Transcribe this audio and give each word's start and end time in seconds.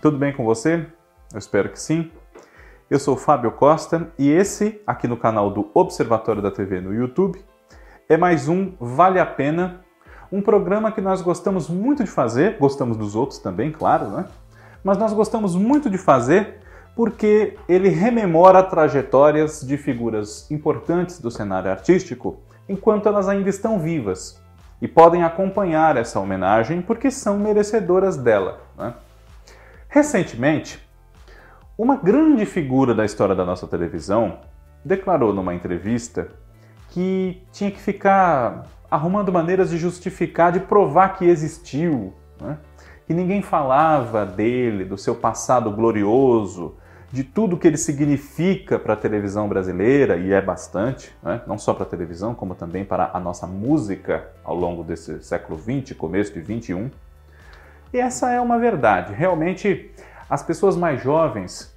Tudo 0.00 0.16
bem 0.16 0.32
com 0.32 0.44
você? 0.44 0.86
Eu 1.32 1.38
espero 1.38 1.70
que 1.70 1.80
sim. 1.80 2.12
Eu 2.88 3.00
sou 3.00 3.16
Fábio 3.16 3.50
Costa 3.50 4.12
e 4.16 4.30
esse, 4.30 4.80
aqui 4.86 5.08
no 5.08 5.16
canal 5.16 5.50
do 5.50 5.72
Observatório 5.74 6.40
da 6.40 6.52
TV 6.52 6.80
no 6.80 6.94
YouTube, 6.94 7.44
é 8.08 8.16
mais 8.16 8.46
um 8.46 8.74
Vale 8.78 9.18
a 9.18 9.26
Pena, 9.26 9.80
um 10.30 10.40
programa 10.40 10.92
que 10.92 11.00
nós 11.00 11.20
gostamos 11.20 11.68
muito 11.68 12.04
de 12.04 12.10
fazer, 12.10 12.58
gostamos 12.60 12.96
dos 12.96 13.16
outros 13.16 13.40
também, 13.40 13.72
claro, 13.72 14.06
né? 14.06 14.26
Mas 14.84 14.98
nós 14.98 15.12
gostamos 15.12 15.56
muito 15.56 15.90
de 15.90 15.98
fazer 15.98 16.60
porque 16.94 17.56
ele 17.68 17.88
rememora 17.88 18.62
trajetórias 18.62 19.62
de 19.62 19.76
figuras 19.76 20.48
importantes 20.48 21.18
do 21.18 21.28
cenário 21.28 21.72
artístico 21.72 22.38
enquanto 22.68 23.08
elas 23.08 23.28
ainda 23.28 23.50
estão 23.50 23.80
vivas 23.80 24.40
e 24.80 24.86
podem 24.86 25.24
acompanhar 25.24 25.96
essa 25.96 26.20
homenagem 26.20 26.82
porque 26.82 27.10
são 27.10 27.36
merecedoras 27.36 28.16
dela. 28.16 28.67
Recentemente, 29.88 30.78
uma 31.76 31.96
grande 31.96 32.44
figura 32.44 32.94
da 32.94 33.06
história 33.06 33.34
da 33.34 33.44
nossa 33.44 33.66
televisão 33.66 34.40
declarou 34.84 35.32
numa 35.32 35.54
entrevista 35.54 36.28
que 36.90 37.42
tinha 37.52 37.70
que 37.70 37.80
ficar 37.80 38.66
arrumando 38.90 39.32
maneiras 39.32 39.70
de 39.70 39.78
justificar, 39.78 40.52
de 40.52 40.60
provar 40.60 41.16
que 41.16 41.24
existiu, 41.24 42.12
né? 42.38 42.58
que 43.06 43.14
ninguém 43.14 43.40
falava 43.40 44.26
dele, 44.26 44.84
do 44.84 44.98
seu 44.98 45.14
passado 45.14 45.70
glorioso, 45.70 46.76
de 47.10 47.24
tudo 47.24 47.56
que 47.56 47.66
ele 47.66 47.78
significa 47.78 48.78
para 48.78 48.92
a 48.92 48.96
televisão 48.96 49.48
brasileira, 49.48 50.18
e 50.18 50.32
é 50.32 50.42
bastante, 50.42 51.14
né? 51.22 51.40
não 51.46 51.56
só 51.56 51.72
para 51.72 51.84
a 51.84 51.88
televisão, 51.88 52.34
como 52.34 52.54
também 52.54 52.84
para 52.84 53.10
a 53.14 53.18
nossa 53.18 53.46
música 53.46 54.28
ao 54.44 54.54
longo 54.54 54.84
desse 54.84 55.22
século 55.22 55.58
XX, 55.58 55.96
começo 55.96 56.34
de 56.34 56.44
XXI. 56.44 56.90
E 57.92 57.98
essa 57.98 58.30
é 58.30 58.40
uma 58.40 58.58
verdade. 58.58 59.14
Realmente, 59.14 59.90
as 60.28 60.42
pessoas 60.42 60.76
mais 60.76 61.02
jovens 61.02 61.74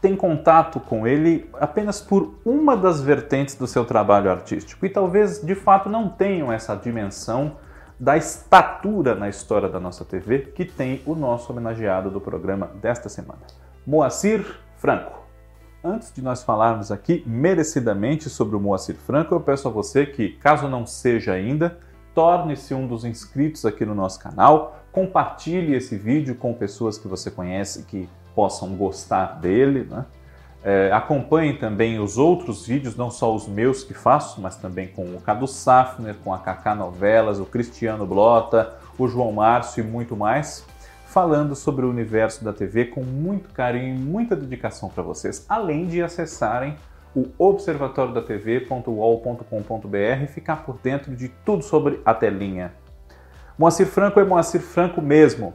têm 0.00 0.14
contato 0.14 0.78
com 0.78 1.06
ele 1.06 1.50
apenas 1.54 2.00
por 2.00 2.34
uma 2.44 2.76
das 2.76 3.00
vertentes 3.00 3.54
do 3.54 3.66
seu 3.66 3.84
trabalho 3.84 4.30
artístico 4.30 4.84
e 4.84 4.90
talvez 4.90 5.40
de 5.40 5.54
fato 5.54 5.88
não 5.88 6.08
tenham 6.08 6.52
essa 6.52 6.76
dimensão 6.76 7.56
da 7.98 8.16
estatura 8.16 9.14
na 9.14 9.28
história 9.28 9.68
da 9.68 9.80
nossa 9.80 10.04
TV 10.04 10.52
que 10.54 10.64
tem 10.64 11.02
o 11.06 11.14
nosso 11.14 11.50
homenageado 11.50 12.10
do 12.10 12.20
programa 12.20 12.70
desta 12.80 13.08
semana. 13.08 13.40
Moacir 13.86 14.44
Franco. 14.76 15.24
Antes 15.82 16.12
de 16.12 16.20
nós 16.20 16.42
falarmos 16.42 16.92
aqui 16.92 17.22
merecidamente 17.26 18.28
sobre 18.28 18.56
o 18.56 18.60
Moacir 18.60 18.96
Franco, 18.96 19.34
eu 19.34 19.40
peço 19.40 19.68
a 19.68 19.70
você 19.70 20.04
que, 20.04 20.30
caso 20.30 20.68
não 20.68 20.84
seja 20.84 21.32
ainda, 21.32 21.78
torne-se 22.16 22.72
um 22.72 22.86
dos 22.86 23.04
inscritos 23.04 23.66
aqui 23.66 23.84
no 23.84 23.94
nosso 23.94 24.18
canal, 24.18 24.80
compartilhe 24.90 25.74
esse 25.74 25.96
vídeo 25.96 26.34
com 26.34 26.54
pessoas 26.54 26.96
que 26.96 27.06
você 27.06 27.30
conhece 27.30 27.82
que 27.82 28.08
possam 28.34 28.70
gostar 28.70 29.38
dele, 29.38 29.86
né? 29.88 30.06
É, 30.64 30.90
acompanhe 30.92 31.58
também 31.58 32.00
os 32.00 32.16
outros 32.16 32.66
vídeos, 32.66 32.96
não 32.96 33.10
só 33.10 33.32
os 33.34 33.46
meus 33.46 33.84
que 33.84 33.92
faço, 33.92 34.40
mas 34.40 34.56
também 34.56 34.88
com 34.88 35.02
o 35.02 35.20
Cadu 35.20 35.46
Safner, 35.46 36.16
com 36.24 36.32
a 36.32 36.38
Kaká 36.38 36.74
Novelas, 36.74 37.38
o 37.38 37.44
Cristiano 37.44 38.06
Blota, 38.06 38.74
o 38.98 39.06
João 39.06 39.32
Márcio 39.32 39.84
e 39.84 39.86
muito 39.86 40.16
mais 40.16 40.64
falando 41.06 41.54
sobre 41.54 41.86
o 41.86 41.90
universo 41.90 42.44
da 42.44 42.52
TV 42.52 42.86
com 42.86 43.02
muito 43.02 43.48
carinho 43.50 43.94
e 43.94 43.98
muita 43.98 44.34
dedicação 44.34 44.88
para 44.88 45.02
vocês, 45.02 45.46
além 45.48 45.86
de 45.86 46.02
acessarem 46.02 46.76
o 47.38 47.56
e 50.22 50.26
ficar 50.26 50.64
por 50.64 50.78
dentro 50.82 51.16
de 51.16 51.28
tudo 51.28 51.62
sobre 51.62 52.00
a 52.04 52.12
telinha. 52.12 52.72
Moacir 53.58 53.86
Franco 53.86 54.20
é 54.20 54.24
Moacir 54.24 54.60
Franco 54.60 55.00
mesmo. 55.00 55.54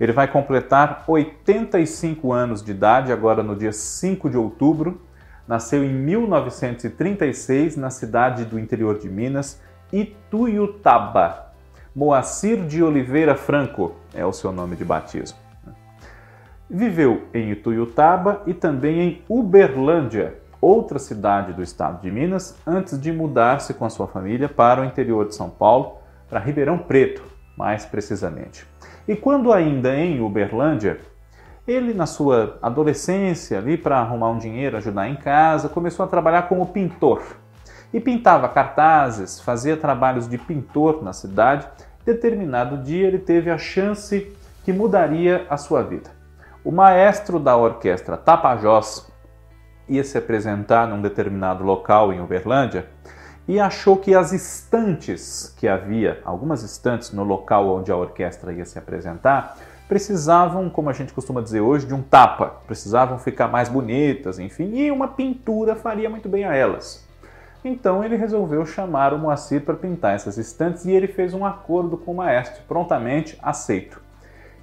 Ele 0.00 0.12
vai 0.12 0.26
completar 0.26 1.04
85 1.06 2.32
anos 2.32 2.62
de 2.62 2.72
idade 2.72 3.12
agora 3.12 3.42
no 3.42 3.54
dia 3.54 3.72
5 3.72 4.28
de 4.28 4.36
outubro. 4.36 5.00
Nasceu 5.46 5.84
em 5.84 5.92
1936 5.92 7.76
na 7.76 7.88
cidade 7.88 8.44
do 8.44 8.58
interior 8.58 8.98
de 8.98 9.08
Minas, 9.08 9.62
Ituiutaba, 9.92 11.46
Moacir 11.96 12.66
de 12.66 12.82
Oliveira 12.82 13.34
Franco 13.34 13.94
é 14.12 14.22
o 14.26 14.30
seu 14.30 14.52
nome 14.52 14.76
de 14.76 14.84
batismo. 14.84 15.38
Viveu 16.68 17.22
em 17.32 17.52
Ituiutaba 17.52 18.42
e 18.44 18.52
também 18.52 19.00
em 19.00 19.22
Uberlândia, 19.26 20.34
outra 20.60 20.98
cidade 20.98 21.52
do 21.52 21.62
estado 21.62 22.00
de 22.00 22.10
Minas, 22.10 22.56
antes 22.66 23.00
de 23.00 23.12
mudar-se 23.12 23.74
com 23.74 23.84
a 23.84 23.90
sua 23.90 24.06
família 24.06 24.48
para 24.48 24.82
o 24.82 24.84
interior 24.84 25.26
de 25.26 25.34
São 25.34 25.50
Paulo, 25.50 25.98
para 26.28 26.40
Ribeirão 26.40 26.78
Preto, 26.78 27.22
mais 27.56 27.84
precisamente. 27.84 28.66
E 29.06 29.14
quando 29.14 29.52
ainda 29.52 29.94
em 29.96 30.20
Uberlândia, 30.20 31.00
ele, 31.66 31.92
na 31.92 32.06
sua 32.06 32.58
adolescência, 32.62 33.58
ali 33.58 33.76
para 33.76 33.98
arrumar 33.98 34.30
um 34.30 34.38
dinheiro, 34.38 34.76
ajudar 34.76 35.08
em 35.08 35.16
casa, 35.16 35.68
começou 35.68 36.04
a 36.04 36.08
trabalhar 36.08 36.42
como 36.42 36.66
pintor. 36.66 37.22
E 37.92 38.00
pintava 38.00 38.48
cartazes, 38.48 39.40
fazia 39.40 39.76
trabalhos 39.76 40.28
de 40.28 40.38
pintor 40.38 41.02
na 41.02 41.12
cidade 41.12 41.66
determinado 42.06 42.78
dia 42.78 43.08
ele 43.08 43.18
teve 43.18 43.50
a 43.50 43.58
chance 43.58 44.32
que 44.64 44.72
mudaria 44.72 45.44
a 45.50 45.56
sua 45.56 45.82
vida. 45.82 46.08
O 46.64 46.70
maestro 46.70 47.40
da 47.40 47.56
orquestra 47.56 48.16
Tapajós 48.16 49.10
ia 49.88 50.04
se 50.04 50.18
apresentar 50.18 50.88
num 50.88 51.00
determinado 51.00 51.64
local 51.64 52.12
em 52.12 52.20
Uberlândia 52.20 52.86
e 53.48 53.60
achou 53.60 53.96
que 53.96 54.14
as 54.14 54.32
estantes 54.32 55.54
que 55.56 55.68
havia, 55.68 56.20
algumas 56.24 56.62
estantes 56.62 57.12
no 57.12 57.22
local 57.22 57.68
onde 57.68 57.92
a 57.92 57.96
orquestra 57.96 58.52
ia 58.52 58.64
se 58.64 58.78
apresentar, 58.78 59.56
precisavam, 59.88 60.68
como 60.68 60.90
a 60.90 60.92
gente 60.92 61.12
costuma 61.12 61.40
dizer 61.40 61.60
hoje, 61.60 61.86
de 61.86 61.94
um 61.94 62.02
tapa, 62.02 62.56
precisavam 62.66 63.18
ficar 63.18 63.46
mais 63.46 63.68
bonitas, 63.68 64.38
enfim, 64.38 64.72
e 64.74 64.90
uma 64.90 65.08
pintura 65.08 65.76
faria 65.76 66.10
muito 66.10 66.28
bem 66.28 66.44
a 66.44 66.54
elas. 66.54 67.06
Então 67.64 68.04
ele 68.04 68.16
resolveu 68.16 68.64
chamar 68.66 69.12
o 69.12 69.18
Moacir 69.18 69.62
para 69.62 69.74
pintar 69.74 70.14
essas 70.14 70.38
estantes 70.38 70.84
e 70.84 70.90
ele 70.90 71.06
fez 71.06 71.34
um 71.34 71.44
acordo 71.44 71.96
com 71.96 72.12
o 72.12 72.16
maestro, 72.16 72.62
prontamente 72.66 73.38
aceito. 73.42 74.05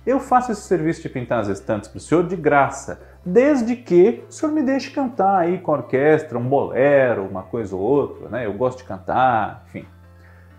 Eu 0.06 0.20
faço 0.20 0.52
esse 0.52 0.62
serviço 0.62 1.02
de 1.02 1.08
pintar 1.08 1.40
as 1.40 1.48
estantes 1.48 1.88
para 1.88 1.98
o 1.98 2.02
senhor 2.02 2.28
de 2.28 2.36
graça, 2.36 3.00
desde 3.26 3.74
que 3.74 4.26
o 4.28 4.32
senhor 4.34 4.52
me 4.52 4.62
deixe 4.62 4.92
cantar 4.92 5.38
aí 5.38 5.60
com 5.60 5.72
a 5.72 5.78
orquestra, 5.78 6.38
um 6.38 6.44
bolero, 6.44 7.26
uma 7.26 7.44
coisa 7.44 7.74
ou 7.74 7.82
outra, 7.82 8.28
né? 8.28 8.46
Eu 8.46 8.54
gosto 8.54 8.80
de 8.80 8.84
cantar, 8.84 9.64
enfim. 9.68 9.86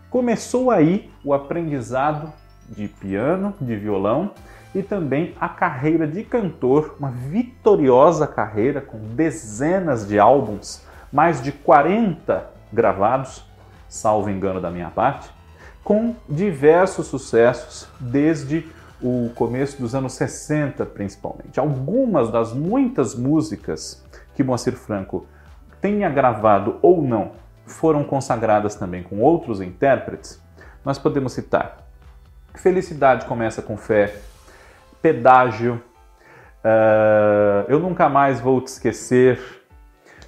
Começou 0.08 0.70
aí 0.70 1.10
o 1.22 1.34
aprendizado 1.34 2.32
de 2.70 2.88
piano, 2.88 3.54
de 3.60 3.76
violão 3.76 4.30
e 4.74 4.82
também 4.82 5.34
a 5.38 5.48
carreira 5.48 6.06
de 6.06 6.24
cantor, 6.24 6.96
uma 6.98 7.10
vitoriosa 7.10 8.26
carreira 8.26 8.80
com 8.80 8.98
dezenas 8.98 10.08
de 10.08 10.18
álbuns 10.18 10.82
mais 11.12 11.42
de 11.42 11.52
40 11.52 12.50
gravados, 12.72 13.44
salvo 13.88 14.30
engano 14.30 14.58
da 14.60 14.70
minha 14.70 14.88
parte, 14.88 15.28
com 15.84 16.16
diversos 16.26 17.08
sucessos 17.08 17.86
desde 18.00 18.66
o 19.02 19.30
começo 19.34 19.80
dos 19.80 19.94
anos 19.94 20.14
60, 20.14 20.86
principalmente. 20.86 21.60
Algumas 21.60 22.30
das 22.30 22.52
muitas 22.52 23.14
músicas 23.14 24.04
que 24.34 24.42
Moacir 24.42 24.74
Franco 24.74 25.26
tenha 25.80 26.08
gravado 26.08 26.78
ou 26.80 27.02
não 27.02 27.32
foram 27.66 28.04
consagradas 28.04 28.74
também 28.74 29.02
com 29.02 29.20
outros 29.20 29.60
intérpretes. 29.60 30.42
Nós 30.84 30.98
podemos 30.98 31.32
citar 31.32 31.78
Felicidade 32.54 33.26
Começa 33.26 33.60
com 33.60 33.76
Fé, 33.76 34.14
Pedágio, 35.02 35.82
uh, 36.64 37.64
Eu 37.68 37.78
Nunca 37.80 38.08
Mais 38.08 38.40
Vou 38.40 38.60
Te 38.60 38.68
Esquecer, 38.68 39.40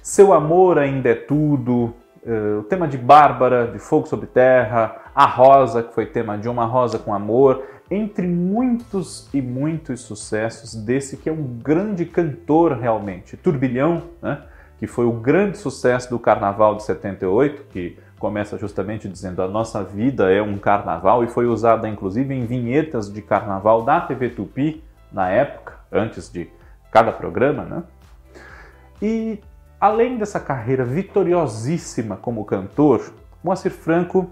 seu 0.01 0.33
Amor 0.33 0.77
Ainda 0.77 1.09
é 1.09 1.15
Tudo, 1.15 1.93
uh, 2.25 2.59
o 2.59 2.63
tema 2.63 2.87
de 2.87 2.97
Bárbara, 2.97 3.67
de 3.67 3.79
Fogo 3.79 4.07
sobre 4.07 4.27
Terra, 4.27 5.06
A 5.17 5.25
Rosa, 5.25 5.81
que 5.81 5.95
foi 5.95 6.05
tema 6.05 6.37
de 6.37 6.47
Uma 6.47 6.65
Rosa 6.65 6.99
com 6.99 7.11
Amor, 7.13 7.63
entre 7.89 8.27
muitos 8.27 9.27
e 9.33 9.41
muitos 9.41 10.01
sucessos 10.01 10.75
desse 10.75 11.17
que 11.17 11.27
é 11.27 11.31
um 11.31 11.43
grande 11.43 12.05
cantor 12.05 12.73
realmente. 12.73 13.35
Turbilhão, 13.35 14.03
né? 14.21 14.43
que 14.77 14.85
foi 14.85 15.05
o 15.05 15.13
grande 15.13 15.57
sucesso 15.57 16.09
do 16.11 16.19
Carnaval 16.19 16.75
de 16.75 16.83
78, 16.83 17.63
que 17.71 17.97
começa 18.19 18.59
justamente 18.59 19.09
dizendo 19.09 19.41
a 19.41 19.47
nossa 19.47 19.83
vida 19.83 20.31
é 20.31 20.41
um 20.41 20.59
carnaval 20.59 21.23
e 21.23 21.27
foi 21.27 21.47
usada 21.47 21.87
inclusive 21.89 22.33
em 22.33 22.45
vinhetas 22.45 23.11
de 23.11 23.21
carnaval 23.21 23.81
da 23.81 24.01
TV 24.01 24.29
Tupi 24.29 24.83
na 25.11 25.29
época, 25.29 25.79
antes 25.91 26.31
de 26.31 26.47
cada 26.91 27.11
programa, 27.11 27.63
né? 27.63 27.83
E 29.01 29.39
Além 29.79 30.17
dessa 30.17 30.39
carreira 30.39 30.83
vitoriosíssima 30.83 32.17
como 32.17 32.43
cantor, 32.45 33.13
Moacir 33.43 33.71
Franco, 33.71 34.31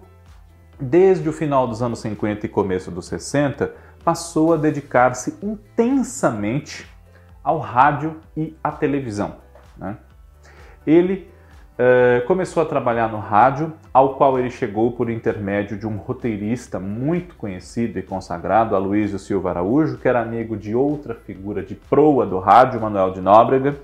desde 0.80 1.28
o 1.28 1.34
final 1.34 1.68
dos 1.68 1.82
anos 1.82 2.00
50 2.00 2.46
e 2.46 2.50
começo 2.50 2.92
dos 2.92 3.08
60, 3.08 3.72
passou 4.04 4.54
a 4.54 4.58
dedicar-se 4.58 5.38
intensamente 5.42 6.88
ao 7.44 7.60
rádio 7.60 8.20
e 8.36 8.56
à 8.64 8.72
televisão. 8.72 9.36
Né? 9.78 9.98
Ele 10.86 11.36
Uh, 11.76 12.26
começou 12.26 12.64
a 12.64 12.66
trabalhar 12.66 13.12
no 13.12 13.20
rádio, 13.20 13.74
ao 13.94 14.16
qual 14.16 14.40
ele 14.40 14.50
chegou 14.50 14.94
por 14.94 15.10
intermédio 15.10 15.78
de 15.78 15.86
um 15.86 15.98
roteirista 15.98 16.80
muito 16.80 17.36
conhecido 17.36 18.00
e 18.00 18.02
consagrado, 18.02 18.78
Aloysio 18.78 19.20
Silva 19.20 19.50
Araújo, 19.50 19.98
que 19.98 20.08
era 20.08 20.22
amigo 20.22 20.56
de 20.56 20.74
outra 20.74 21.14
figura 21.14 21.62
de 21.62 21.76
proa 21.76 22.26
do 22.26 22.40
rádio, 22.40 22.80
Manuel 22.80 23.12
de 23.12 23.20
Nóbrega. 23.20 23.76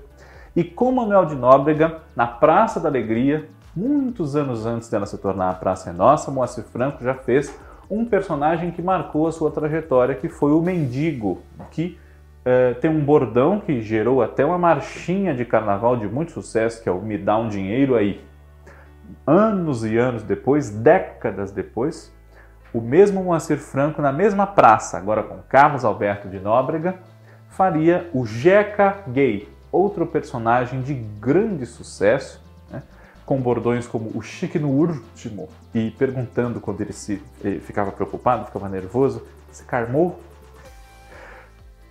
E 0.56 0.64
com 0.64 0.90
Manuel 0.90 1.26
de 1.26 1.34
Nóbrega, 1.34 1.98
na 2.16 2.26
Praça 2.26 2.80
da 2.80 2.88
Alegria, 2.88 3.46
muitos 3.74 4.36
anos 4.36 4.66
antes 4.66 4.88
dela 4.88 5.06
se 5.06 5.18
tornar 5.18 5.50
a 5.50 5.54
Praça 5.54 5.90
é 5.90 5.92
Nossa, 5.92 6.30
Moacir 6.30 6.64
Franco 6.64 7.02
já 7.02 7.14
fez 7.14 7.54
um 7.90 8.04
personagem 8.04 8.70
que 8.70 8.80
marcou 8.80 9.26
a 9.26 9.32
sua 9.32 9.50
trajetória, 9.50 10.14
que 10.14 10.28
foi 10.28 10.52
o 10.52 10.60
Mendigo, 10.60 11.42
que 11.70 11.98
Uh, 12.42 12.74
tem 12.80 12.90
um 12.90 12.98
bordão 12.98 13.60
que 13.60 13.80
gerou 13.80 14.20
até 14.20 14.44
uma 14.44 14.58
marchinha 14.58 15.32
de 15.32 15.44
carnaval 15.44 15.96
de 15.96 16.08
muito 16.08 16.32
sucesso, 16.32 16.82
que 16.82 16.88
é 16.88 16.92
o 16.92 17.00
Me 17.00 17.16
Dá 17.16 17.38
um 17.38 17.48
Dinheiro 17.48 17.94
Aí. 17.94 18.20
Anos 19.24 19.84
e 19.84 19.96
anos 19.96 20.24
depois, 20.24 20.68
décadas 20.68 21.52
depois, 21.52 22.12
o 22.74 22.80
mesmo 22.80 23.22
Moacir 23.22 23.58
Franco, 23.58 24.02
na 24.02 24.10
mesma 24.10 24.44
praça, 24.44 24.98
agora 24.98 25.22
com 25.22 25.38
Carlos 25.48 25.84
Alberto 25.84 26.28
de 26.28 26.40
Nóbrega, 26.40 26.96
faria 27.48 28.10
o 28.12 28.26
Jeca 28.26 29.04
Gay, 29.06 29.48
outro 29.70 30.04
personagem 30.04 30.82
de 30.82 30.94
grande 30.94 31.64
sucesso, 31.64 32.41
com 33.32 33.40
bordões 33.40 33.86
como 33.86 34.10
o 34.14 34.20
chique 34.20 34.58
no 34.58 34.68
último, 34.68 35.48
e 35.74 35.90
perguntando 35.92 36.60
quando 36.60 36.82
ele, 36.82 36.92
se, 36.92 37.22
ele 37.42 37.60
ficava 37.60 37.90
preocupado, 37.90 38.44
ficava 38.44 38.68
nervoso, 38.68 39.26
se 39.50 39.64
carmou 39.64 40.20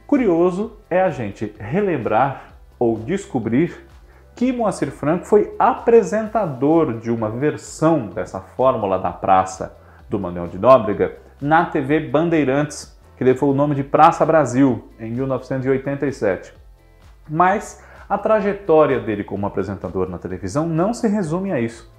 Curioso 0.06 0.74
é 0.88 1.02
a 1.02 1.10
gente 1.10 1.56
relembrar 1.58 2.54
ou 2.78 3.00
descobrir 3.00 3.88
que 4.36 4.52
Moacir 4.52 4.92
Franco 4.92 5.26
foi 5.26 5.56
apresentador 5.58 7.00
de 7.00 7.10
uma 7.10 7.30
versão 7.30 8.06
dessa 8.06 8.40
fórmula 8.40 9.00
da 9.00 9.12
praça 9.12 9.76
do 10.10 10.20
Manuel 10.20 10.48
de 10.48 10.60
Nóbrega 10.60 11.18
na 11.42 11.66
TV 11.66 12.02
Bandeirantes, 12.02 12.96
que 13.18 13.24
levou 13.24 13.52
o 13.52 13.56
nome 13.56 13.74
de 13.74 13.84
Praça 13.84 14.24
Brasil 14.24 14.92
em 15.00 15.10
1987. 15.10 16.54
Mas 17.28 17.82
a 18.12 18.18
trajetória 18.18 19.00
dele 19.00 19.24
como 19.24 19.48
apresentador 19.48 20.10
na 20.10 20.18
televisão 20.18 20.68
não 20.68 20.94
se 20.94 21.08
resume 21.08 21.54
a 21.54 21.62
isso. 21.62 21.90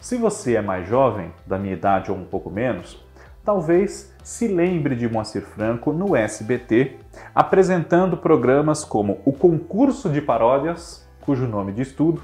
Se 0.00 0.16
você 0.16 0.54
é 0.54 0.62
mais 0.62 0.88
jovem, 0.88 1.34
da 1.46 1.58
minha 1.58 1.74
idade 1.74 2.10
ou 2.10 2.16
um 2.16 2.24
pouco 2.24 2.48
menos, 2.48 3.04
talvez 3.44 4.16
se 4.22 4.48
lembre 4.48 4.96
de 4.96 5.06
Moacir 5.06 5.42
Franco 5.42 5.92
no 5.92 6.16
SBT, 6.16 6.96
apresentando 7.34 8.16
programas 8.16 8.86
como 8.86 9.20
o 9.26 9.34
Concurso 9.34 10.08
de 10.08 10.22
Paródias, 10.22 11.06
cujo 11.20 11.46
nome 11.46 11.72
de 11.72 11.82
estudo, 11.82 12.22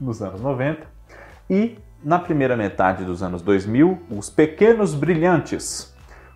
nos 0.00 0.22
anos 0.22 0.40
90, 0.40 0.86
e, 1.50 1.76
na 2.04 2.20
primeira 2.20 2.56
metade 2.56 3.04
dos 3.04 3.20
anos 3.20 3.42
2000, 3.42 3.98
Os 4.16 4.30
Pequenos 4.30 4.94
Brilhantes, 4.94 5.92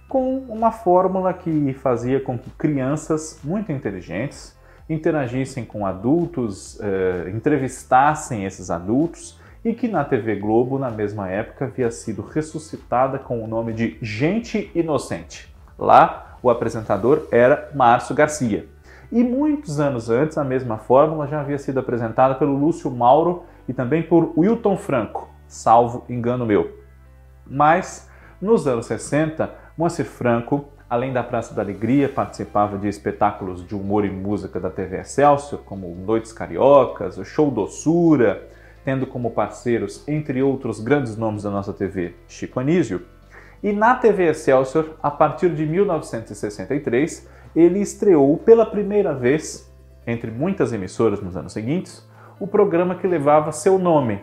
com 0.08 0.38
uma 0.48 0.72
fórmula 0.72 1.32
que 1.32 1.72
fazia 1.74 2.18
com 2.18 2.36
que 2.36 2.50
crianças 2.50 3.38
muito 3.44 3.70
inteligentes 3.70 4.58
interagissem 4.88 5.64
com 5.64 5.86
adultos, 5.86 6.78
eh, 6.80 7.30
entrevistassem 7.34 8.44
esses 8.44 8.70
adultos 8.70 9.38
e 9.64 9.72
que 9.72 9.88
na 9.88 10.04
TV 10.04 10.36
Globo, 10.36 10.78
na 10.78 10.90
mesma 10.90 11.28
época, 11.30 11.64
havia 11.64 11.90
sido 11.90 12.22
ressuscitada 12.22 13.18
com 13.18 13.42
o 13.42 13.46
nome 13.46 13.72
de 13.72 13.96
Gente 14.02 14.70
Inocente. 14.74 15.54
Lá, 15.78 16.36
o 16.42 16.50
apresentador 16.50 17.26
era 17.32 17.70
Márcio 17.74 18.14
Garcia. 18.14 18.68
E 19.10 19.24
muitos 19.24 19.80
anos 19.80 20.10
antes, 20.10 20.36
a 20.36 20.44
mesma 20.44 20.76
fórmula 20.76 21.26
já 21.26 21.40
havia 21.40 21.58
sido 21.58 21.80
apresentada 21.80 22.34
pelo 22.34 22.54
Lúcio 22.54 22.90
Mauro 22.90 23.44
e 23.66 23.72
também 23.72 24.02
por 24.02 24.32
Wilton 24.36 24.76
Franco, 24.76 25.30
salvo 25.48 26.04
engano 26.08 26.44
meu. 26.44 26.78
Mas, 27.46 28.10
nos 28.40 28.66
anos 28.66 28.86
60, 28.86 29.50
Moacir 29.76 30.04
Franco, 30.04 30.66
além 30.94 31.12
da 31.12 31.24
Praça 31.24 31.52
da 31.52 31.60
Alegria, 31.60 32.08
participava 32.08 32.78
de 32.78 32.86
espetáculos 32.86 33.66
de 33.66 33.74
humor 33.74 34.04
e 34.04 34.10
música 34.10 34.60
da 34.60 34.70
TV 34.70 35.00
Excelsior, 35.00 35.60
como 35.64 35.92
Noites 35.92 36.32
Cariocas, 36.32 37.18
o 37.18 37.24
Show 37.24 37.50
Doçura, 37.50 38.46
tendo 38.84 39.04
como 39.04 39.32
parceiros, 39.32 40.06
entre 40.06 40.40
outros 40.40 40.78
grandes 40.78 41.16
nomes 41.16 41.42
da 41.42 41.50
nossa 41.50 41.72
TV, 41.72 42.14
Chico 42.28 42.60
Anísio. 42.60 43.02
E 43.60 43.72
na 43.72 43.96
TV 43.96 44.28
Excelsior, 44.28 44.90
a 45.02 45.10
partir 45.10 45.52
de 45.52 45.66
1963, 45.66 47.28
ele 47.56 47.80
estreou 47.80 48.36
pela 48.36 48.64
primeira 48.64 49.12
vez, 49.12 49.68
entre 50.06 50.30
muitas 50.30 50.72
emissoras 50.72 51.20
nos 51.20 51.36
anos 51.36 51.52
seguintes, 51.52 52.08
o 52.38 52.46
programa 52.46 52.94
que 52.94 53.06
levava 53.08 53.50
seu 53.50 53.80
nome 53.80 54.20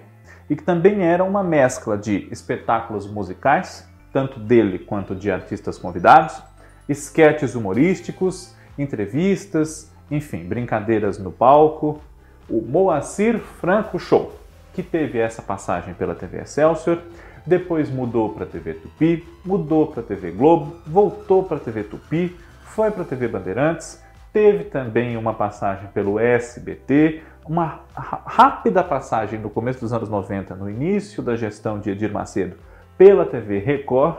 e 0.49 0.55
que 0.55 0.63
também 0.63 1.03
era 1.03 1.21
uma 1.21 1.43
mescla 1.43 1.97
de 1.97 2.29
espetáculos 2.31 3.11
musicais, 3.11 3.85
tanto 4.13 4.39
dele 4.39 4.79
quanto 4.79 5.13
de 5.13 5.29
artistas 5.29 5.77
convidados, 5.77 6.41
esquetes 6.87 7.55
humorísticos, 7.55 8.55
entrevistas, 8.77 9.91
enfim, 10.09 10.43
brincadeiras 10.45 11.17
no 11.17 11.31
palco, 11.31 12.01
o 12.49 12.61
Moacir 12.61 13.39
Franco 13.39 13.97
Show 13.99 14.41
que 14.73 14.81
teve 14.81 15.19
essa 15.19 15.41
passagem 15.41 15.93
pela 15.93 16.15
TV 16.15 16.39
Excelsior, 16.39 16.99
depois 17.45 17.89
mudou 17.89 18.29
para 18.29 18.43
a 18.43 18.47
TV 18.47 18.75
Tupi, 18.75 19.27
mudou 19.43 19.87
para 19.87 20.01
a 20.01 20.05
TV 20.05 20.31
Globo, 20.31 20.75
voltou 20.85 21.43
para 21.43 21.57
a 21.57 21.59
TV 21.59 21.83
Tupi, 21.83 22.35
foi 22.63 22.91
para 22.91 23.01
a 23.01 23.05
TV 23.05 23.27
Bandeirantes, 23.27 24.01
teve 24.31 24.65
também 24.65 25.17
uma 25.17 25.33
passagem 25.33 25.89
pelo 25.93 26.19
SBT, 26.19 27.21
uma 27.45 27.81
rápida 27.93 28.83
passagem 28.83 29.39
no 29.39 29.49
começo 29.49 29.79
dos 29.81 29.91
anos 29.91 30.07
90, 30.07 30.55
no 30.55 30.69
início 30.69 31.21
da 31.23 31.35
gestão 31.35 31.79
de 31.79 31.89
Edir 31.89 32.11
Macedo, 32.11 32.55
pela 32.97 33.25
TV 33.25 33.57
Record, 33.57 34.17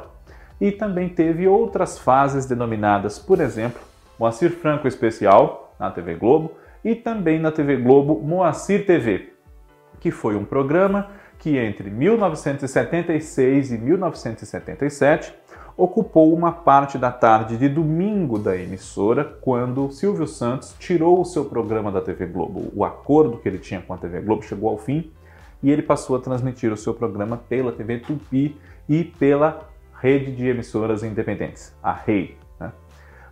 e 0.62 0.70
também 0.70 1.08
teve 1.08 1.48
outras 1.48 1.98
fases 1.98 2.46
denominadas, 2.46 3.18
por 3.18 3.40
exemplo, 3.40 3.82
Moacir 4.16 4.52
Franco 4.52 4.86
Especial, 4.86 5.74
na 5.76 5.90
TV 5.90 6.14
Globo, 6.14 6.52
e 6.84 6.94
também 6.94 7.40
na 7.40 7.50
TV 7.50 7.78
Globo 7.78 8.20
Moacir 8.22 8.86
TV, 8.86 9.32
que 9.98 10.12
foi 10.12 10.36
um 10.36 10.44
programa 10.44 11.08
que 11.36 11.58
entre 11.58 11.90
1976 11.90 13.72
e 13.72 13.78
1977 13.78 15.34
ocupou 15.76 16.32
uma 16.32 16.52
parte 16.52 16.96
da 16.96 17.10
tarde 17.10 17.56
de 17.56 17.68
domingo 17.68 18.38
da 18.38 18.56
emissora, 18.56 19.24
quando 19.24 19.90
Silvio 19.90 20.28
Santos 20.28 20.76
tirou 20.78 21.20
o 21.20 21.24
seu 21.24 21.44
programa 21.44 21.90
da 21.90 22.00
TV 22.00 22.24
Globo. 22.26 22.70
O 22.72 22.84
acordo 22.84 23.38
que 23.38 23.48
ele 23.48 23.58
tinha 23.58 23.80
com 23.80 23.94
a 23.94 23.98
TV 23.98 24.20
Globo 24.20 24.44
chegou 24.44 24.70
ao 24.70 24.78
fim 24.78 25.10
e 25.60 25.72
ele 25.72 25.82
passou 25.82 26.14
a 26.14 26.20
transmitir 26.20 26.72
o 26.72 26.76
seu 26.76 26.94
programa 26.94 27.36
pela 27.36 27.72
TV 27.72 27.98
Tupi 27.98 28.56
e 28.88 29.02
pela 29.02 29.71
rede 30.02 30.32
de 30.32 30.48
emissoras 30.48 31.04
independentes, 31.04 31.72
a 31.80 31.92
REI. 31.92 32.36
Né? 32.58 32.72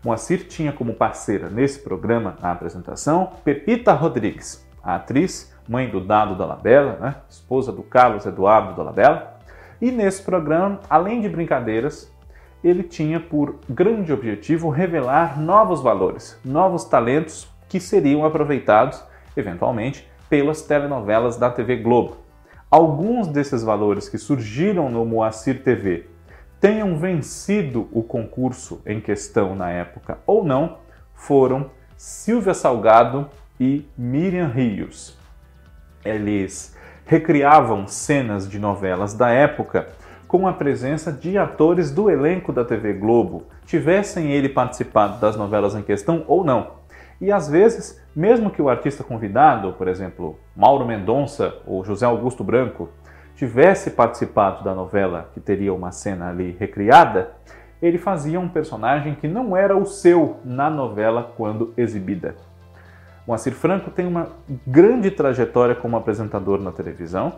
Moacir 0.04 0.46
tinha 0.46 0.72
como 0.72 0.94
parceira 0.94 1.50
nesse 1.50 1.80
programa, 1.80 2.36
na 2.40 2.52
apresentação, 2.52 3.32
Pepita 3.42 3.92
Rodrigues, 3.92 4.64
a 4.80 4.94
atriz 4.94 5.52
mãe 5.68 5.90
do 5.90 6.00
Dado 6.00 6.36
Dolabella, 6.36 6.96
né? 7.00 7.16
esposa 7.28 7.72
do 7.72 7.82
Carlos 7.82 8.24
Eduardo 8.24 8.74
Dolabella. 8.74 9.34
E 9.82 9.90
nesse 9.90 10.22
programa, 10.22 10.78
além 10.88 11.20
de 11.20 11.28
brincadeiras, 11.28 12.08
ele 12.62 12.84
tinha 12.84 13.18
por 13.18 13.58
grande 13.68 14.12
objetivo 14.12 14.68
revelar 14.68 15.40
novos 15.40 15.82
valores, 15.82 16.38
novos 16.44 16.84
talentos 16.84 17.48
que 17.68 17.80
seriam 17.80 18.24
aproveitados, 18.24 19.02
eventualmente, 19.36 20.08
pelas 20.28 20.62
telenovelas 20.62 21.36
da 21.36 21.50
TV 21.50 21.78
Globo. 21.78 22.18
Alguns 22.70 23.26
desses 23.26 23.64
valores 23.64 24.08
que 24.08 24.18
surgiram 24.18 24.88
no 24.88 25.04
Moacir 25.04 25.64
TV 25.64 26.06
tenham 26.61 26.99
vencido 26.99 27.88
o 27.93 28.02
concurso 28.02 28.83
em 28.85 29.00
questão 29.00 29.55
na 29.55 29.71
época 29.71 30.19
ou 30.26 30.45
não, 30.45 30.79
foram 31.14 31.71
Silvia 31.97 32.55
Salgado 32.55 33.29
e 33.59 33.87
Miriam 33.97 34.49
Rios 34.49 35.21
eles 36.05 36.76
recriavam 37.05 37.87
cenas 37.87 38.49
de 38.49 38.59
novelas 38.59 39.14
da 39.14 39.31
época 39.31 39.88
com 40.26 40.47
a 40.47 40.52
presença 40.52 41.12
de 41.12 41.37
atores 41.37 41.90
do 41.90 42.09
elenco 42.09 42.52
da 42.52 42.64
TV 42.64 42.93
Globo, 42.93 43.45
tivessem 43.67 44.31
ele 44.31 44.49
participado 44.49 45.19
das 45.21 45.37
novelas 45.37 45.75
em 45.75 45.83
questão 45.83 46.25
ou 46.29 46.45
não. 46.45 46.79
E 47.21 47.33
às 47.33 47.49
vezes, 47.49 48.00
mesmo 48.14 48.50
que 48.50 48.62
o 48.62 48.69
artista 48.69 49.02
convidado, 49.05 49.73
por 49.73 49.88
exemplo, 49.88 50.38
Mauro 50.57 50.87
Mendonça 50.87 51.55
ou 51.67 51.85
José 51.85 52.07
Augusto 52.07 52.45
Branco, 52.45 52.88
tivesse 53.40 53.92
participado 53.92 54.62
da 54.62 54.75
novela 54.75 55.30
que 55.32 55.40
teria 55.40 55.73
uma 55.73 55.92
cena 55.92 56.28
ali 56.28 56.54
recriada, 56.61 57.30
ele 57.80 57.97
fazia 57.97 58.38
um 58.38 58.50
personagem 58.50 59.14
que 59.14 59.26
não 59.26 59.56
era 59.56 59.75
o 59.75 59.87
seu 59.87 60.37
na 60.44 60.68
novela 60.68 61.32
quando 61.38 61.73
exibida. 61.75 62.35
Moacir 63.26 63.54
Franco 63.54 63.90
tem 63.90 64.06
uma 64.06 64.28
grande 64.66 65.11
trajetória 65.11 65.75
como 65.75 65.97
apresentador 65.97 66.61
na 66.61 66.70
televisão, 66.70 67.32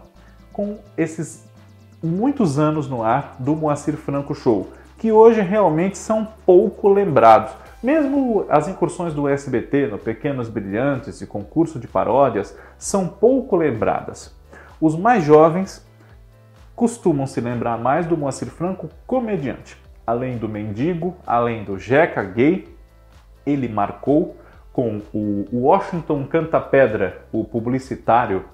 com 0.53 0.81
esses 0.99 1.49
muitos 2.03 2.59
anos 2.59 2.89
no 2.89 3.05
ar 3.05 3.37
do 3.39 3.55
Moacir 3.55 3.97
Franco 3.97 4.35
Show, 4.35 4.73
que 4.99 5.13
hoje 5.13 5.41
realmente 5.41 5.97
são 5.97 6.27
pouco 6.45 6.89
lembrados. 6.89 7.53
Mesmo 7.81 8.45
as 8.49 8.67
incursões 8.67 9.15
do 9.15 9.29
SBT 9.29 9.87
no 9.87 9.99
Pequenos 9.99 10.49
Brilhantes 10.49 11.21
e 11.21 11.29
concurso 11.29 11.79
de 11.79 11.87
paródias 11.87 12.59
são 12.77 13.07
pouco 13.07 13.55
lembradas. 13.55 14.35
Os 14.81 14.97
mais 14.97 15.23
jovens 15.23 15.87
costumam 16.75 17.27
se 17.27 17.41
lembrar 17.41 17.79
mais 17.79 18.07
do 18.07 18.17
Moacir 18.17 18.49
Franco 18.49 18.89
comediante. 19.07 19.77
Além 20.07 20.37
do 20.37 20.49
mendigo, 20.49 21.17
além 21.27 21.65
do 21.65 21.79
Jeca 21.79 22.23
gay, 22.23 22.69
ele 23.47 23.69
marcou 23.69 24.37
com 24.73 25.01
o 25.13 25.47
Washington 25.53 26.27
Canta 26.27 26.61
Pedra, 26.61 27.23
o 27.31 27.45
publicitário 27.45 28.45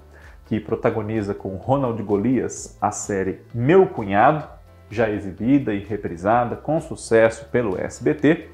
que 0.45 0.59
protagoniza 0.59 1.33
com 1.33 1.55
Ronald 1.55 2.01
Golias 2.03 2.77
a 2.81 2.91
série 2.91 3.41
Meu 3.53 3.87
Cunhado, 3.87 4.45
já 4.89 5.09
exibida 5.09 5.73
e 5.73 5.79
reprisada 5.79 6.55
com 6.55 6.81
sucesso 6.81 7.45
pelo 7.45 7.79
SBT, 7.79 8.49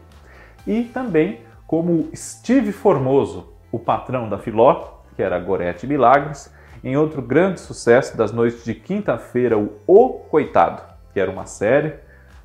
e 0.68 0.84
também 0.84 1.40
como 1.66 2.10
Steve 2.14 2.72
Formoso, 2.72 3.54
o 3.72 3.80
patrão 3.80 4.30
da 4.30 4.38
Filó, 4.38 5.00
que 5.16 5.24
era 5.24 5.40
Gorete 5.40 5.88
Milagres, 5.88 6.54
em 6.86 6.96
outro 6.96 7.20
grande 7.20 7.60
sucesso 7.60 8.16
das 8.16 8.32
noites 8.32 8.64
de 8.64 8.76
quinta-feira, 8.76 9.58
o 9.58 9.74
O 9.88 10.10
Coitado, 10.30 10.84
que 11.12 11.20
era 11.20 11.32
uma 11.32 11.48
série 11.48 11.96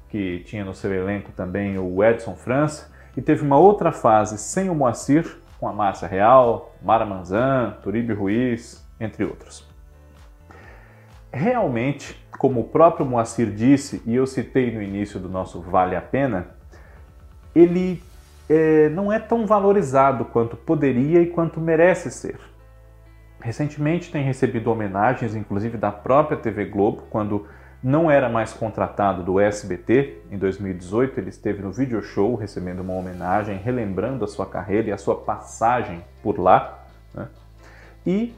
que 0.09 0.38
tinha 0.40 0.64
no 0.64 0.75
seu 0.75 0.90
elenco 0.94 1.30
também 1.32 1.78
o 1.78 2.02
Edson 2.02 2.35
França, 2.35 2.90
e 3.14 3.20
teve 3.20 3.42
uma 3.42 3.59
outra 3.59 3.92
fase 3.92 4.38
sem 4.38 4.70
o 4.70 4.75
Moacir, 4.75 5.37
com 5.59 5.68
a 5.68 5.73
Márcia 5.75 6.09
Real, 6.09 6.75
Mara 6.82 7.04
Manzan, 7.04 7.76
Turibe 7.82 8.14
Ruiz, 8.14 8.82
entre 8.99 9.25
outros. 9.25 9.68
Realmente, 11.30 12.18
como 12.38 12.61
o 12.61 12.64
próprio 12.64 13.04
Moacir 13.04 13.50
disse, 13.50 14.02
e 14.06 14.16
eu 14.16 14.26
citei 14.26 14.75
no 14.75 14.82
início 14.82 15.20
do 15.20 15.28
nosso 15.28 15.61
Vale 15.61 15.94
a 15.94 16.00
Pena, 16.00 16.49
ele 17.54 18.02
é, 18.49 18.88
não 18.88 19.12
é 19.12 19.18
tão 19.18 19.47
valorizado 19.47 20.25
quanto 20.25 20.56
poderia 20.56 21.20
e 21.20 21.26
quanto 21.26 21.61
merece 21.61 22.11
ser. 22.11 22.50
Recentemente 23.40 24.11
tem 24.11 24.23
recebido 24.23 24.70
homenagens, 24.70 25.35
inclusive 25.35 25.78
da 25.78 25.90
própria 25.90 26.37
TV 26.37 26.66
Globo, 26.66 27.04
quando 27.11 27.47
não 27.82 28.11
era 28.11 28.28
mais 28.28 28.52
contratado 28.52 29.23
do 29.23 29.40
SBT. 29.40 30.18
Em 30.30 30.37
2018, 30.37 31.18
ele 31.18 31.30
esteve 31.30 31.62
no 31.62 31.73
video 31.73 32.02
show 32.02 32.35
recebendo 32.35 32.80
uma 32.80 32.92
homenagem, 32.92 33.56
relembrando 33.56 34.25
a 34.25 34.28
sua 34.28 34.44
carreira 34.44 34.88
e 34.88 34.92
a 34.92 34.99
sua 34.99 35.16
passagem 35.16 36.02
por 36.23 36.38
lá. 36.38 36.80
Né? 37.14 37.28
E 38.06 38.35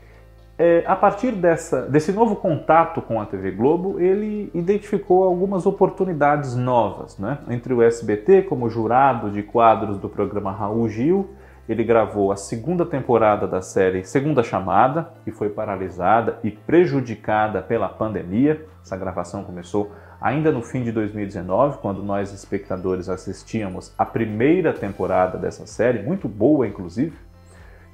é, 0.57 0.85
a 0.87 0.95
partir 0.95 1.33
dessa, 1.33 1.83
desse 1.83 2.13
novo 2.13 2.37
contato 2.37 3.03
com 3.03 3.21
a 3.21 3.27
TV 3.27 3.51
Globo, 3.51 3.99
ele 3.99 4.49
identificou 4.55 5.25
algumas 5.25 5.67
oportunidades 5.67 6.55
novas. 6.55 7.19
Né? 7.19 7.39
Entre 7.49 7.75
o 7.75 7.83
SBT, 7.83 8.43
como 8.43 8.71
jurado 8.71 9.29
de 9.31 9.43
quadros 9.43 9.99
do 9.99 10.09
programa 10.09 10.53
Raul 10.53 10.89
Gil, 10.89 11.31
ele 11.69 11.85
gravou 11.85 12.33
a 12.33 12.37
segunda 12.37 12.85
temporada 12.85 13.47
da 13.47 13.63
série 13.63 14.05
Segunda 14.05 14.43
Chamada, 14.43 15.11
que 15.25 15.31
foi 15.31 15.49
paralisada 15.49 16.39
e 16.43 16.51
prejudicada 16.51 17.63
pela 17.63 17.89
pandemia. 17.89 18.67
Essa 18.85 18.97
gravação 18.97 19.45
começou 19.45 19.93
ainda 20.21 20.51
no 20.51 20.63
fim 20.63 20.83
de 20.83 20.93
2019, 20.93 21.79
quando 21.79 22.03
nós 22.03 22.33
espectadores 22.33 23.09
assistíamos 23.09 23.93
a 23.97 24.05
primeira 24.05 24.73
temporada 24.73 25.39
dessa 25.39 25.67
série, 25.67 26.03
muito 26.03 26.29
boa 26.29 26.67
inclusive, 26.67 27.17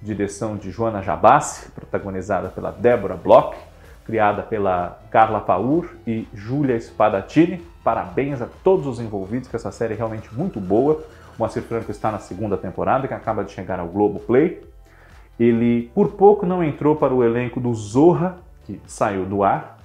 direção 0.03 0.57
de 0.57 0.71
Joana 0.71 1.03
Jabassi, 1.03 1.71
protagonizada 1.73 2.49
pela 2.49 2.71
Débora 2.71 3.17
Bloch, 3.17 3.57
criada 4.05 4.43
pela 4.43 4.99
Carla 5.11 5.41
Paur 5.41 5.91
e 6.07 6.27
Júlia 6.33 6.81
Spadatini. 6.81 7.61
Parabéns 7.85 8.41
a 8.41 8.49
todos 8.65 8.87
os 8.87 9.01
envolvidos, 9.01 9.49
que 9.49 9.57
essa 9.57 9.71
série 9.71 9.95
é 9.95 9.97
realmente 9.97 10.35
muito 10.35 10.59
boa. 10.61 11.03
Moacir 11.39 11.63
Franco 11.63 11.91
está 11.91 12.11
na 12.11 12.19
segunda 12.19 12.57
temporada, 12.57 13.07
que 13.07 13.15
acaba 13.15 13.45
de 13.45 13.53
chegar 13.53 13.79
ao 13.79 13.87
Globo 13.87 14.19
Play. 14.19 14.61
Ele, 15.39 15.89
por 15.95 16.09
pouco, 16.13 16.45
não 16.45 16.65
entrou 16.65 16.97
para 16.97 17.15
o 17.15 17.23
elenco 17.23 17.61
do 17.61 17.73
Zorra, 17.73 18.39
que 18.65 18.81
saiu 18.87 19.25
do 19.25 19.45
ar, 19.45 19.79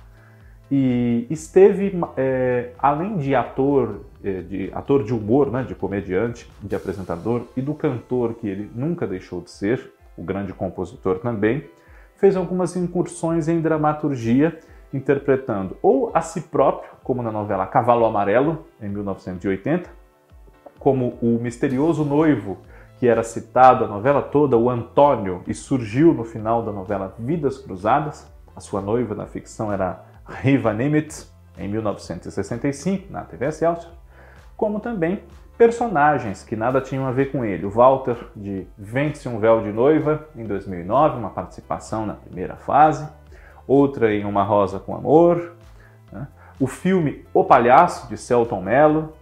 e 0.71 1.27
esteve, 1.29 1.95
é, 2.17 2.71
além 2.79 3.17
de 3.17 3.35
ator, 3.35 4.01
é, 4.23 4.41
de 4.41 4.71
ator 4.73 5.03
de 5.03 5.13
humor, 5.13 5.51
né, 5.51 5.61
de 5.63 5.75
comediante, 5.75 6.49
de 6.59 6.75
apresentador 6.75 7.43
e 7.55 7.61
do 7.61 7.75
cantor 7.75 8.33
que 8.33 8.47
ele 8.47 8.71
nunca 8.73 9.05
deixou 9.05 9.39
de 9.39 9.51
ser, 9.51 9.93
o 10.17 10.23
grande 10.23 10.51
compositor 10.53 11.19
também, 11.19 11.63
fez 12.15 12.35
algumas 12.35 12.75
incursões 12.75 13.47
em 13.47 13.61
dramaturgia, 13.61 14.57
interpretando 14.91 15.77
ou 15.81 16.09
a 16.13 16.21
si 16.21 16.41
próprio, 16.41 16.89
como 17.03 17.21
na 17.21 17.31
novela 17.31 17.67
Cavalo 17.67 18.05
Amarelo, 18.05 18.65
em 18.81 18.89
1980, 18.89 20.02
como 20.83 21.17
o 21.21 21.39
misterioso 21.41 22.03
noivo 22.03 22.57
que 22.99 23.07
era 23.07 23.23
citado 23.23 23.83
a 23.83 23.87
novela 23.87 24.21
toda, 24.21 24.57
o 24.57 24.69
Antônio, 24.69 25.43
e 25.47 25.53
surgiu 25.53 26.13
no 26.13 26.23
final 26.23 26.61
da 26.61 26.71
novela 26.71 27.15
Vidas 27.17 27.57
Cruzadas. 27.57 28.31
A 28.55 28.59
sua 28.59 28.81
noiva 28.81 29.15
na 29.15 29.25
ficção 29.25 29.73
era 29.73 30.05
Riva 30.25 30.73
Nimitz, 30.73 31.33
em 31.57 31.67
1965, 31.67 33.11
na 33.11 33.21
TV 33.23 33.47
Excelsior, 33.47 33.91
como 34.55 34.79
também 34.79 35.23
personagens 35.57 36.43
que 36.43 36.55
nada 36.55 36.81
tinham 36.81 37.05
a 37.05 37.11
ver 37.11 37.31
com 37.31 37.43
ele. 37.43 37.65
O 37.65 37.69
Walter, 37.69 38.17
de 38.35 38.67
Vende-se 38.77 39.27
um 39.27 39.39
Véu 39.39 39.61
de 39.61 39.71
Noiva, 39.71 40.27
em 40.35 40.45
2009, 40.45 41.17
uma 41.17 41.29
participação 41.29 42.05
na 42.05 42.13
primeira 42.13 42.55
fase, 42.55 43.07
outra 43.67 44.13
em 44.13 44.25
Uma 44.25 44.43
Rosa 44.43 44.79
com 44.79 44.95
Amor, 44.95 45.53
né? 46.11 46.27
o 46.59 46.67
filme 46.67 47.25
O 47.33 47.43
Palhaço, 47.43 48.07
de 48.07 48.17
Celton 48.17 48.61
Mello, 48.61 49.13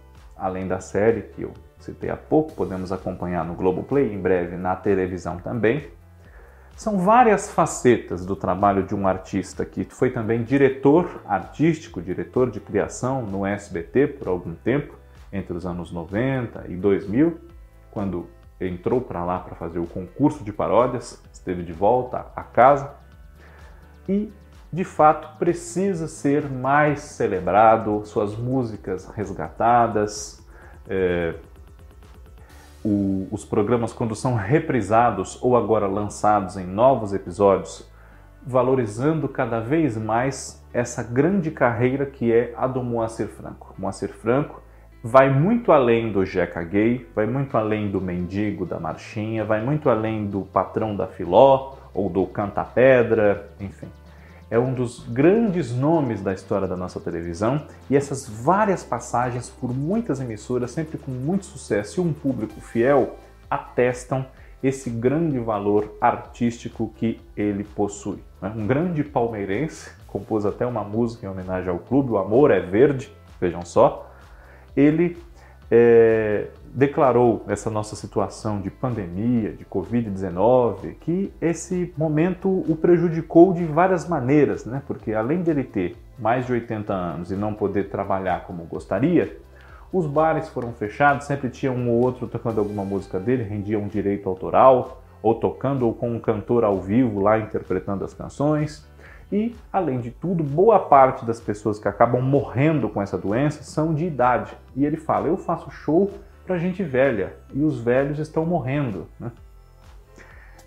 além 0.42 0.66
da 0.66 0.80
série 0.80 1.22
que 1.22 1.42
eu 1.42 1.52
citei 1.78 2.10
há 2.10 2.16
pouco, 2.16 2.52
podemos 2.52 2.90
acompanhar 2.90 3.44
no 3.44 3.54
Globoplay, 3.54 4.12
em 4.12 4.20
breve 4.20 4.56
na 4.56 4.74
televisão 4.74 5.38
também. 5.38 5.88
São 6.76 6.98
várias 6.98 7.48
facetas 7.48 8.26
do 8.26 8.34
trabalho 8.34 8.82
de 8.82 8.92
um 8.92 9.06
artista 9.06 9.64
que 9.64 9.84
foi 9.84 10.10
também 10.10 10.42
diretor 10.42 11.22
artístico, 11.24 12.02
diretor 12.02 12.50
de 12.50 12.58
criação 12.58 13.22
no 13.22 13.46
SBT 13.46 14.08
por 14.08 14.26
algum 14.26 14.52
tempo, 14.52 14.96
entre 15.32 15.56
os 15.56 15.64
anos 15.64 15.92
90 15.92 16.64
e 16.68 16.74
2000, 16.74 17.38
quando 17.92 18.28
entrou 18.60 19.00
para 19.00 19.24
lá 19.24 19.38
para 19.38 19.54
fazer 19.54 19.78
o 19.78 19.86
concurso 19.86 20.42
de 20.42 20.52
paródias, 20.52 21.22
esteve 21.32 21.62
de 21.62 21.72
volta 21.72 22.26
a 22.34 22.42
casa 22.42 22.90
e 24.08 24.32
de 24.72 24.84
fato 24.84 25.36
precisa 25.38 26.08
ser 26.08 26.48
mais 26.48 27.00
celebrado, 27.00 28.06
suas 28.06 28.34
músicas 28.34 29.06
resgatadas, 29.14 30.42
é, 30.88 31.34
o, 32.82 33.28
os 33.30 33.44
programas 33.44 33.92
quando 33.92 34.16
são 34.16 34.34
reprisados 34.34 35.38
ou 35.42 35.58
agora 35.58 35.86
lançados 35.86 36.56
em 36.56 36.64
novos 36.64 37.12
episódios, 37.12 37.86
valorizando 38.44 39.28
cada 39.28 39.60
vez 39.60 39.96
mais 39.98 40.64
essa 40.72 41.02
grande 41.02 41.50
carreira 41.50 42.06
que 42.06 42.32
é 42.32 42.54
a 42.56 42.66
do 42.66 42.82
Moacir 42.82 43.28
Franco. 43.28 43.74
Moacir 43.76 44.08
Franco 44.08 44.62
vai 45.04 45.28
muito 45.28 45.70
além 45.70 46.10
do 46.10 46.24
Jeca 46.24 46.62
Gay, 46.62 47.06
vai 47.14 47.26
muito 47.26 47.58
além 47.58 47.90
do 47.90 48.00
mendigo 48.00 48.64
da 48.64 48.80
marchinha, 48.80 49.44
vai 49.44 49.62
muito 49.62 49.90
além 49.90 50.26
do 50.26 50.40
patrão 50.40 50.96
da 50.96 51.06
filó 51.06 51.74
ou 51.92 52.08
do 52.08 52.24
canta 52.26 52.64
pedra, 52.64 53.50
enfim 53.60 53.88
é 54.52 54.58
um 54.58 54.74
dos 54.74 54.98
grandes 55.08 55.74
nomes 55.74 56.20
da 56.20 56.34
história 56.34 56.68
da 56.68 56.76
nossa 56.76 57.00
televisão 57.00 57.66
e 57.88 57.96
essas 57.96 58.28
várias 58.28 58.84
passagens 58.84 59.48
por 59.48 59.72
muitas 59.72 60.20
emissoras, 60.20 60.72
sempre 60.72 60.98
com 60.98 61.10
muito 61.10 61.46
sucesso 61.46 61.98
e 61.98 62.04
um 62.04 62.12
público 62.12 62.60
fiel, 62.60 63.16
atestam 63.48 64.26
esse 64.62 64.90
grande 64.90 65.38
valor 65.38 65.96
artístico 65.98 66.92
que 66.98 67.18
ele 67.34 67.64
possui. 67.64 68.18
Né? 68.42 68.52
Um 68.54 68.66
grande 68.66 69.02
palmeirense, 69.02 69.90
compôs 70.06 70.44
até 70.44 70.66
uma 70.66 70.84
música 70.84 71.24
em 71.24 71.30
homenagem 71.30 71.70
ao 71.70 71.78
clube, 71.78 72.10
O 72.10 72.18
Amor 72.18 72.50
é 72.50 72.60
Verde, 72.60 73.10
vejam 73.40 73.64
só. 73.64 74.12
Ele 74.76 75.16
é, 75.74 76.48
declarou 76.74 77.46
essa 77.48 77.70
nossa 77.70 77.96
situação 77.96 78.60
de 78.60 78.70
pandemia, 78.70 79.54
de 79.54 79.64
Covid-19, 79.64 80.96
que 81.00 81.32
esse 81.40 81.94
momento 81.96 82.46
o 82.68 82.76
prejudicou 82.76 83.54
de 83.54 83.64
várias 83.64 84.06
maneiras, 84.06 84.66
né? 84.66 84.82
porque 84.86 85.14
além 85.14 85.42
dele 85.42 85.64
ter 85.64 85.96
mais 86.18 86.44
de 86.44 86.52
80 86.52 86.92
anos 86.92 87.30
e 87.30 87.36
não 87.36 87.54
poder 87.54 87.88
trabalhar 87.88 88.44
como 88.46 88.64
gostaria, 88.64 89.34
os 89.90 90.06
bares 90.06 90.46
foram 90.50 90.74
fechados, 90.74 91.26
sempre 91.26 91.48
tinha 91.48 91.72
um 91.72 91.88
ou 91.88 92.02
outro 92.02 92.26
tocando 92.26 92.58
alguma 92.58 92.84
música 92.84 93.18
dele, 93.18 93.42
rendia 93.42 93.78
um 93.78 93.88
direito 93.88 94.28
autoral, 94.28 95.02
ou 95.22 95.34
tocando 95.34 95.86
ou 95.86 95.94
com 95.94 96.10
um 96.10 96.20
cantor 96.20 96.64
ao 96.64 96.80
vivo 96.82 97.20
lá 97.20 97.38
interpretando 97.38 98.04
as 98.04 98.12
canções. 98.12 98.86
E, 99.32 99.56
além 99.72 99.98
de 99.98 100.10
tudo, 100.10 100.44
boa 100.44 100.78
parte 100.78 101.24
das 101.24 101.40
pessoas 101.40 101.78
que 101.78 101.88
acabam 101.88 102.20
morrendo 102.20 102.86
com 102.90 103.00
essa 103.00 103.16
doença 103.16 103.62
são 103.62 103.94
de 103.94 104.04
idade. 104.04 104.54
E 104.76 104.84
ele 104.84 104.98
fala: 104.98 105.26
Eu 105.26 105.38
faço 105.38 105.70
show 105.70 106.12
para 106.44 106.58
gente 106.58 106.82
velha 106.82 107.34
e 107.50 107.64
os 107.64 107.80
velhos 107.80 108.18
estão 108.18 108.44
morrendo. 108.44 109.08
Né? 109.18 109.32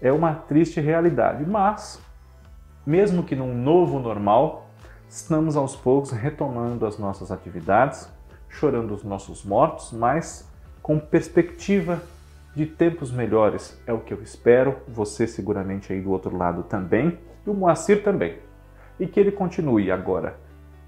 É 0.01 0.11
uma 0.11 0.33
triste 0.33 0.81
realidade, 0.81 1.45
mas, 1.45 2.01
mesmo 2.83 3.21
que 3.21 3.35
num 3.35 3.53
novo 3.53 3.99
normal, 3.99 4.65
estamos 5.07 5.55
aos 5.55 5.75
poucos 5.75 6.09
retomando 6.09 6.87
as 6.87 6.97
nossas 6.97 7.31
atividades, 7.31 8.09
chorando 8.49 8.95
os 8.95 9.03
nossos 9.03 9.45
mortos, 9.45 9.91
mas 9.91 10.49
com 10.81 10.97
perspectiva 10.97 12.01
de 12.55 12.65
tempos 12.65 13.11
melhores. 13.11 13.79
É 13.85 13.93
o 13.93 13.99
que 13.99 14.13
eu 14.13 14.23
espero, 14.23 14.77
você 14.87 15.27
seguramente 15.27 15.93
aí 15.93 16.01
do 16.01 16.11
outro 16.11 16.35
lado 16.35 16.63
também, 16.63 17.19
e 17.45 17.49
o 17.49 17.53
Moacir 17.53 18.03
também. 18.03 18.44
E 18.99 19.07
que 19.07 19.19
ele 19.19 19.31
continue 19.31 19.91
agora, 19.91 20.37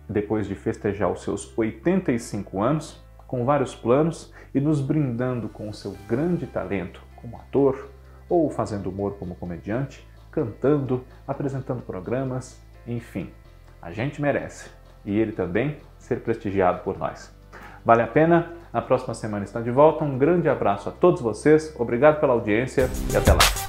depois 0.07 0.47
de 0.47 0.55
festejar 0.55 1.11
os 1.11 1.21
seus 1.21 1.57
85 1.57 2.61
anos, 2.61 3.03
com 3.27 3.43
vários 3.43 3.75
planos 3.75 4.33
e 4.55 4.59
nos 4.59 4.79
brindando 4.79 5.49
com 5.49 5.69
o 5.69 5.73
seu 5.73 5.95
grande 6.07 6.47
talento 6.47 7.01
como 7.17 7.35
ator 7.37 7.89
ou 8.29 8.49
fazendo 8.49 8.89
humor 8.89 9.17
como 9.17 9.35
comediante, 9.35 10.07
cantando, 10.31 11.03
apresentando 11.27 11.81
programas, 11.81 12.61
enfim. 12.87 13.29
A 13.81 13.91
gente 13.91 14.21
merece 14.21 14.69
e 15.05 15.17
ele 15.17 15.31
também 15.31 15.77
ser 15.97 16.21
prestigiado 16.21 16.83
por 16.83 16.97
nós. 16.97 17.35
Vale 17.83 18.01
a 18.01 18.07
pena? 18.07 18.53
A 18.73 18.81
próxima 18.81 19.13
semana 19.13 19.45
está 19.45 19.61
de 19.61 19.71
volta. 19.71 20.03
Um 20.03 20.17
grande 20.17 20.49
abraço 20.49 20.89
a 20.89 20.91
todos 20.91 21.21
vocês, 21.21 21.73
obrigado 21.79 22.19
pela 22.19 22.33
audiência 22.33 22.89
e 23.11 23.17
até 23.17 23.31
lá. 23.31 23.66